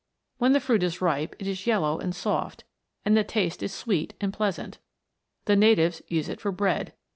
[0.39, 2.63] When the fruit is ripe it is yellow and soft,
[3.05, 4.79] and the taste is sweet and pleasant.
[5.45, 6.93] The natives use it for bread.